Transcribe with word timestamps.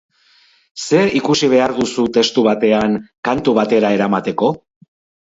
Zer 0.85 1.11
ikusi 1.19 1.49
behar 1.51 1.73
duzu 1.79 2.05
testu 2.15 2.45
batean, 2.47 2.97
kantu 3.29 3.55
batera 3.59 3.93
eramateko? 3.99 4.51